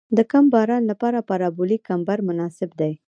د 0.17 0.19
کم 0.31 0.43
باران 0.53 0.83
لپاره 0.91 1.25
پارابولیک 1.29 1.81
کمبر 1.89 2.17
مناسب 2.27 2.69
دی 2.79 2.93